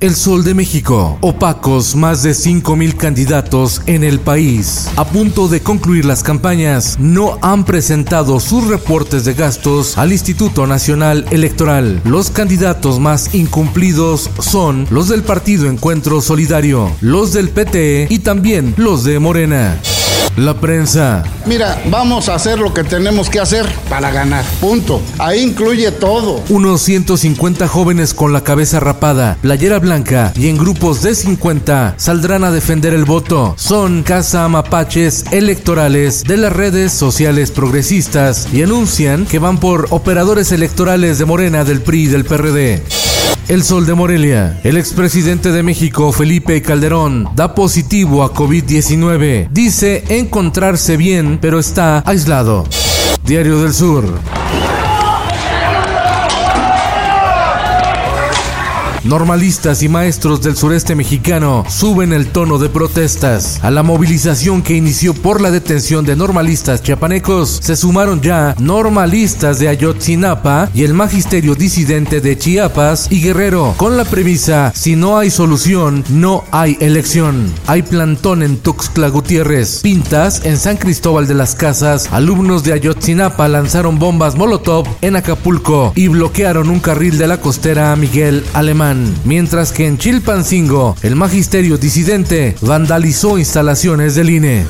El 0.00 0.14
Sol 0.14 0.44
de 0.44 0.54
México. 0.54 1.18
Opacos 1.20 1.94
más 1.94 2.22
de 2.22 2.32
5.000 2.32 2.96
candidatos 2.96 3.82
en 3.86 4.04
el 4.04 4.20
país. 4.20 4.88
A 4.96 5.04
punto 5.06 5.48
de 5.48 5.60
concluir 5.60 6.04
las 6.04 6.22
campañas, 6.22 6.96
no 6.98 7.38
han 7.42 7.64
presentado 7.64 8.40
sus 8.40 8.66
reportes 8.66 9.24
de 9.24 9.34
gastos 9.34 9.96
al 9.96 10.12
Instituto 10.12 10.66
Nacional 10.66 11.24
Electoral. 11.30 12.00
Los 12.04 12.30
candidatos 12.30 13.00
más 13.00 13.34
incumplidos 13.34 14.30
son 14.40 14.86
los 14.90 15.08
del 15.08 15.22
Partido 15.22 15.68
Encuentro 15.68 16.20
Solidario, 16.20 16.90
los 17.00 17.32
del 17.32 17.50
PT 17.50 18.08
y 18.10 18.18
también 18.20 18.74
los 18.76 19.04
de 19.04 19.18
Morena. 19.18 19.80
La 20.36 20.54
prensa. 20.54 21.22
Mira, 21.46 21.80
vamos 21.90 22.28
a 22.28 22.34
hacer 22.34 22.58
lo 22.58 22.74
que 22.74 22.82
tenemos 22.82 23.30
que 23.30 23.38
hacer 23.38 23.66
para 23.88 24.10
ganar. 24.10 24.44
Punto. 24.60 25.00
Ahí 25.18 25.42
incluye 25.42 25.92
todo. 25.92 26.42
Unos 26.48 26.82
150 26.82 27.68
jóvenes 27.68 28.14
con 28.14 28.32
la 28.32 28.42
cabeza 28.42 28.80
rapada, 28.80 29.38
playera 29.40 29.78
blanca 29.78 30.32
y 30.34 30.48
en 30.48 30.58
grupos 30.58 31.02
de 31.02 31.14
50 31.14 31.94
saldrán 31.96 32.42
a 32.42 32.50
defender 32.50 32.94
el 32.94 33.04
voto. 33.04 33.54
Son 33.56 34.02
casa 34.02 34.48
mapaches 34.48 35.24
electorales 35.30 36.24
de 36.24 36.36
las 36.36 36.52
redes 36.52 36.92
sociales 36.92 37.50
progresistas 37.50 38.48
y 38.52 38.62
anuncian 38.62 39.26
que 39.26 39.38
van 39.38 39.58
por 39.58 39.86
operadores 39.90 40.50
electorales 40.50 41.18
de 41.18 41.24
Morena, 41.24 41.64
del 41.64 41.80
PRI 41.80 42.04
y 42.04 42.06
del 42.08 42.24
PRD. 42.24 42.82
El 43.48 43.62
Sol 43.62 43.86
de 43.86 43.94
Morelia. 43.94 44.58
El 44.64 44.76
expresidente 44.76 45.52
de 45.52 45.62
México, 45.62 46.12
Felipe 46.12 46.62
Calderón, 46.62 47.28
da 47.36 47.54
positivo 47.54 48.22
a 48.22 48.32
COVID-19. 48.32 49.48
Dice 49.50 50.02
encontrarse 50.08 50.96
bien, 50.96 51.38
pero 51.40 51.58
está 51.58 52.02
aislado. 52.06 52.64
Diario 53.24 53.62
del 53.62 53.74
Sur. 53.74 54.33
Normalistas 59.04 59.82
y 59.82 59.88
maestros 59.90 60.40
del 60.40 60.56
sureste 60.56 60.94
mexicano 60.94 61.66
suben 61.68 62.14
el 62.14 62.28
tono 62.28 62.56
de 62.56 62.70
protestas. 62.70 63.60
A 63.62 63.70
la 63.70 63.82
movilización 63.82 64.62
que 64.62 64.76
inició 64.76 65.12
por 65.12 65.42
la 65.42 65.50
detención 65.50 66.06
de 66.06 66.16
normalistas 66.16 66.82
chiapanecos 66.82 67.60
se 67.62 67.76
sumaron 67.76 68.22
ya 68.22 68.54
normalistas 68.58 69.58
de 69.58 69.68
Ayotzinapa 69.68 70.70
y 70.72 70.84
el 70.84 70.94
magisterio 70.94 71.54
disidente 71.54 72.22
de 72.22 72.38
Chiapas 72.38 73.08
y 73.10 73.20
Guerrero, 73.20 73.74
con 73.76 73.98
la 73.98 74.06
premisa, 74.06 74.72
si 74.74 74.96
no 74.96 75.18
hay 75.18 75.30
solución, 75.30 76.02
no 76.08 76.44
hay 76.50 76.78
elección. 76.80 77.52
Hay 77.66 77.82
plantón 77.82 78.42
en 78.42 78.56
Tuxtla 78.56 79.08
Gutiérrez, 79.08 79.80
pintas 79.82 80.46
en 80.46 80.56
San 80.56 80.78
Cristóbal 80.78 81.26
de 81.26 81.34
las 81.34 81.54
Casas, 81.54 82.08
alumnos 82.10 82.64
de 82.64 82.72
Ayotzinapa 82.72 83.48
lanzaron 83.48 83.98
bombas 83.98 84.34
Molotov 84.34 84.86
en 85.02 85.16
Acapulco 85.16 85.92
y 85.94 86.08
bloquearon 86.08 86.70
un 86.70 86.80
carril 86.80 87.18
de 87.18 87.26
la 87.26 87.38
costera 87.42 87.94
Miguel 87.96 88.42
Alemán 88.54 88.93
mientras 89.24 89.72
que 89.72 89.86
en 89.86 89.98
Chilpancingo 89.98 90.96
el 91.02 91.16
magisterio 91.16 91.78
disidente 91.78 92.56
vandalizó 92.60 93.38
instalaciones 93.38 94.14
del 94.14 94.30
INE. 94.30 94.66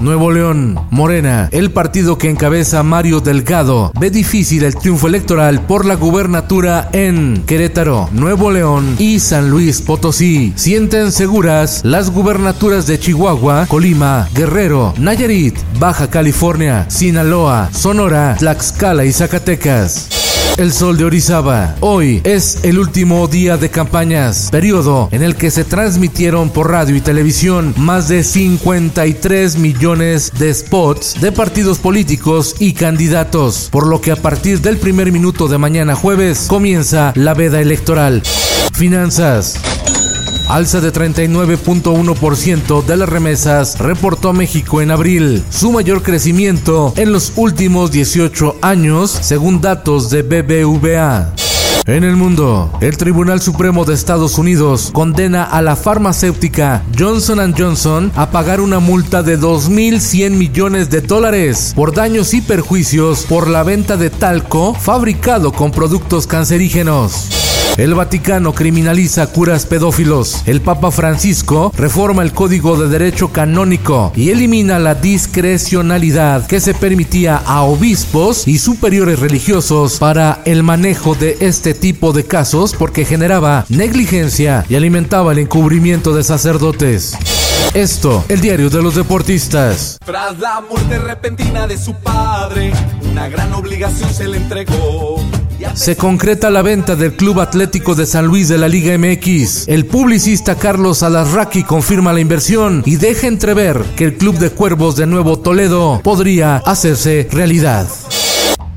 Nuevo 0.00 0.30
León, 0.30 0.78
Morena, 0.90 1.48
el 1.52 1.70
partido 1.70 2.18
que 2.18 2.28
encabeza 2.28 2.82
Mario 2.82 3.20
Delgado, 3.20 3.92
ve 3.98 4.10
difícil 4.10 4.64
el 4.64 4.76
triunfo 4.76 5.06
electoral 5.06 5.62
por 5.62 5.86
la 5.86 5.94
gubernatura 5.94 6.90
en 6.92 7.42
Querétaro, 7.46 8.08
Nuevo 8.12 8.50
León 8.50 8.96
y 8.98 9.20
San 9.20 9.50
Luis 9.50 9.80
Potosí. 9.80 10.52
Sienten 10.56 11.12
seguras 11.12 11.80
las 11.84 12.10
gubernaturas 12.10 12.86
de 12.86 12.98
Chihuahua, 12.98 13.66
Colima, 13.68 14.28
Guerrero, 14.34 14.92
Nayarit, 14.98 15.56
Baja 15.78 16.10
California, 16.10 16.84
Sinaloa, 16.90 17.70
Sonora, 17.72 18.36
Tlaxcala 18.38 19.04
y 19.06 19.12
Zacatecas. 19.12 20.25
El 20.56 20.72
Sol 20.72 20.96
de 20.96 21.04
Orizaba. 21.04 21.76
Hoy 21.80 22.22
es 22.24 22.64
el 22.64 22.78
último 22.78 23.28
día 23.28 23.58
de 23.58 23.68
campañas, 23.68 24.48
periodo 24.50 25.10
en 25.12 25.22
el 25.22 25.36
que 25.36 25.50
se 25.50 25.64
transmitieron 25.64 26.48
por 26.48 26.70
radio 26.70 26.96
y 26.96 27.02
televisión 27.02 27.74
más 27.76 28.08
de 28.08 28.24
53 28.24 29.58
millones 29.58 30.32
de 30.38 30.54
spots 30.54 31.20
de 31.20 31.30
partidos 31.30 31.78
políticos 31.78 32.56
y 32.58 32.72
candidatos, 32.72 33.68
por 33.70 33.86
lo 33.86 34.00
que 34.00 34.12
a 34.12 34.16
partir 34.16 34.62
del 34.62 34.78
primer 34.78 35.12
minuto 35.12 35.46
de 35.46 35.58
mañana 35.58 35.94
jueves 35.94 36.46
comienza 36.48 37.12
la 37.16 37.34
veda 37.34 37.60
electoral. 37.60 38.22
Finanzas. 38.72 39.60
Alza 40.48 40.80
de 40.80 40.92
39.1% 40.92 42.84
de 42.84 42.96
las 42.96 43.08
remesas 43.08 43.78
reportó 43.78 44.32
México 44.32 44.80
en 44.80 44.92
abril, 44.92 45.42
su 45.50 45.72
mayor 45.72 46.02
crecimiento 46.02 46.92
en 46.96 47.12
los 47.12 47.32
últimos 47.36 47.90
18 47.90 48.56
años, 48.62 49.10
según 49.10 49.60
datos 49.60 50.08
de 50.10 50.22
BBVA. 50.22 51.32
En 51.86 52.02
el 52.02 52.16
mundo, 52.16 52.70
el 52.80 52.96
Tribunal 52.96 53.40
Supremo 53.40 53.84
de 53.84 53.94
Estados 53.94 54.38
Unidos 54.38 54.90
condena 54.92 55.44
a 55.44 55.62
la 55.62 55.76
farmacéutica 55.76 56.82
Johnson 56.98 57.54
Johnson 57.56 58.10
a 58.16 58.30
pagar 58.30 58.60
una 58.60 58.80
multa 58.80 59.22
de 59.22 59.38
2.100 59.38 60.30
millones 60.30 60.90
de 60.90 61.00
dólares 61.00 61.72
por 61.76 61.94
daños 61.94 62.34
y 62.34 62.40
perjuicios 62.40 63.24
por 63.24 63.48
la 63.48 63.62
venta 63.62 63.96
de 63.96 64.10
talco 64.10 64.74
fabricado 64.74 65.52
con 65.52 65.70
productos 65.70 66.26
cancerígenos. 66.26 67.55
El 67.76 67.94
Vaticano 67.94 68.54
criminaliza 68.54 69.26
curas 69.26 69.66
pedófilos. 69.66 70.42
El 70.46 70.62
Papa 70.62 70.90
Francisco 70.90 71.72
reforma 71.76 72.22
el 72.22 72.32
Código 72.32 72.76
de 72.78 72.88
Derecho 72.88 73.32
Canónico 73.32 74.12
y 74.16 74.30
elimina 74.30 74.78
la 74.78 74.94
discrecionalidad 74.94 76.46
que 76.46 76.60
se 76.60 76.72
permitía 76.72 77.36
a 77.36 77.62
obispos 77.62 78.48
y 78.48 78.58
superiores 78.58 79.18
religiosos 79.18 79.98
para 79.98 80.40
el 80.46 80.62
manejo 80.62 81.14
de 81.14 81.36
este 81.40 81.74
tipo 81.74 82.12
de 82.14 82.24
casos 82.24 82.74
porque 82.74 83.04
generaba 83.04 83.66
negligencia 83.68 84.64
y 84.70 84.74
alimentaba 84.74 85.32
el 85.32 85.40
encubrimiento 85.40 86.14
de 86.14 86.24
sacerdotes. 86.24 87.14
Esto, 87.74 88.24
el 88.28 88.40
diario 88.40 88.70
de 88.70 88.82
los 88.82 88.94
deportistas. 88.94 89.98
Tras 90.04 90.38
la 90.38 90.62
muerte 90.62 90.98
repentina 90.98 91.66
de 91.66 91.76
su 91.76 91.94
padre, 91.94 92.72
una 93.10 93.28
gran 93.28 93.52
obligación 93.52 94.12
se 94.14 94.28
le 94.28 94.38
entregó. 94.38 95.20
Se 95.74 95.96
concreta 95.96 96.50
la 96.50 96.62
venta 96.62 96.96
del 96.96 97.14
Club 97.14 97.40
Atlético 97.40 97.94
de 97.94 98.06
San 98.06 98.26
Luis 98.26 98.48
de 98.48 98.58
la 98.58 98.68
Liga 98.68 98.96
MX. 98.96 99.68
El 99.68 99.86
publicista 99.86 100.54
Carlos 100.56 101.02
Alarraqui 101.02 101.62
confirma 101.64 102.12
la 102.12 102.20
inversión 102.20 102.82
y 102.84 102.96
deja 102.96 103.26
entrever 103.26 103.82
que 103.96 104.04
el 104.04 104.14
Club 104.16 104.38
de 104.38 104.50
Cuervos 104.50 104.96
de 104.96 105.06
Nuevo 105.06 105.38
Toledo 105.38 106.00
podría 106.02 106.56
hacerse 106.56 107.28
realidad. 107.30 107.86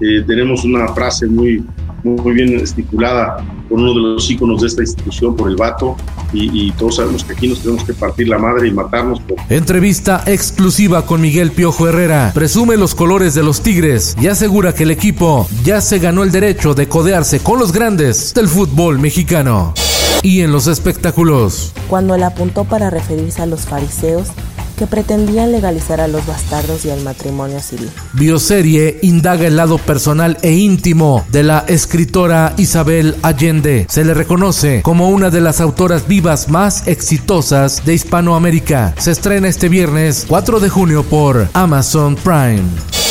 Eh, 0.00 0.22
tenemos 0.26 0.64
una 0.64 0.88
frase 0.88 1.26
muy, 1.26 1.64
muy 2.02 2.34
bien 2.34 2.58
estipulada 2.58 3.36
por 3.68 3.78
uno 3.78 3.94
de 3.94 4.00
los 4.00 4.30
íconos 4.30 4.60
de 4.60 4.68
esta 4.68 4.82
institución, 4.82 5.36
por 5.36 5.48
el 5.48 5.56
vato, 5.56 5.96
y, 6.32 6.68
y, 6.68 6.70
todos 6.72 6.96
sabemos 6.96 7.24
que 7.24 7.32
aquí 7.32 7.48
nos 7.48 7.60
tenemos 7.60 7.84
que 7.84 7.94
partir 7.94 8.28
la 8.28 8.38
madre 8.38 8.68
y 8.68 8.72
matarnos. 8.72 9.20
Por... 9.20 9.36
Entrevista 9.48 10.22
exclusiva 10.26 11.06
con 11.06 11.20
Miguel 11.20 11.52
Piojo 11.52 11.88
Herrera. 11.88 12.32
Presume 12.34 12.76
los 12.76 12.94
colores 12.94 13.34
de 13.34 13.42
los 13.42 13.60
Tigres 13.60 14.16
y 14.20 14.28
asegura 14.28 14.74
que 14.74 14.84
el 14.84 14.90
equipo 14.90 15.48
ya 15.64 15.80
se 15.80 15.98
ganó 15.98 16.22
el 16.22 16.32
derecho 16.32 16.74
de 16.74 16.88
codearse 16.88 17.40
con 17.40 17.58
los 17.58 17.72
grandes 17.72 18.34
del 18.34 18.48
fútbol 18.48 18.98
mexicano. 18.98 19.74
Y 20.22 20.40
en 20.40 20.52
los 20.52 20.66
espectáculos. 20.66 21.72
Cuando 21.88 22.16
le 22.16 22.24
apuntó 22.24 22.64
para 22.64 22.88
referirse 22.88 23.42
a 23.42 23.46
los 23.46 23.66
fariseos, 23.66 24.28
que 24.76 24.86
pretendían 24.86 25.52
legalizar 25.52 26.00
a 26.00 26.08
los 26.08 26.26
bastardos 26.26 26.84
y 26.84 26.90
al 26.90 27.02
matrimonio 27.02 27.60
civil. 27.60 27.90
Bioserie 28.12 28.98
indaga 29.02 29.46
el 29.46 29.56
lado 29.56 29.78
personal 29.78 30.38
e 30.42 30.52
íntimo 30.52 31.24
de 31.30 31.42
la 31.42 31.64
escritora 31.68 32.54
Isabel 32.56 33.16
Allende. 33.22 33.86
Se 33.88 34.04
le 34.04 34.14
reconoce 34.14 34.82
como 34.82 35.10
una 35.10 35.30
de 35.30 35.40
las 35.40 35.60
autoras 35.60 36.08
vivas 36.08 36.48
más 36.48 36.86
exitosas 36.88 37.84
de 37.84 37.94
Hispanoamérica. 37.94 38.94
Se 38.98 39.10
estrena 39.10 39.48
este 39.48 39.68
viernes 39.68 40.24
4 40.28 40.60
de 40.60 40.68
junio 40.68 41.02
por 41.04 41.48
Amazon 41.52 42.16
Prime. 42.16 43.03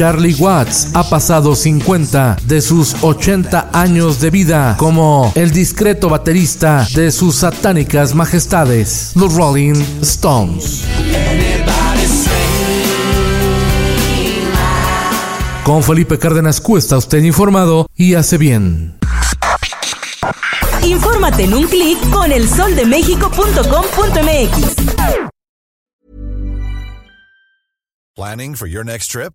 Charlie 0.00 0.34
Watts 0.38 0.92
ha 0.94 1.04
pasado 1.10 1.54
50 1.54 2.38
de 2.46 2.62
sus 2.62 2.96
80 3.02 3.68
años 3.74 4.18
de 4.18 4.30
vida 4.30 4.74
como 4.78 5.30
el 5.34 5.50
discreto 5.50 6.08
baterista 6.08 6.88
de 6.94 7.10
sus 7.10 7.36
satánicas 7.36 8.14
majestades, 8.14 9.12
los 9.14 9.34
Rolling 9.34 9.74
Stones. 10.00 10.86
Con 15.64 15.82
Felipe 15.82 16.18
Cárdenas 16.18 16.62
Cuesta, 16.62 16.96
usted 16.96 17.22
informado 17.22 17.86
y 17.94 18.14
hace 18.14 18.38
bien. 18.38 18.98
Infórmate 20.82 21.44
en 21.44 21.52
un 21.52 21.64
clic 21.64 21.98
con 22.08 22.32
elsoldemexico.com.mx. 22.32 24.76
Planning 28.16 28.54
for 28.54 28.66
your 28.66 28.82
next 28.82 29.10
trip? 29.10 29.34